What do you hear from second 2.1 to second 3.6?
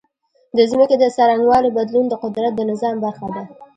قدرت د نظام برخه ده.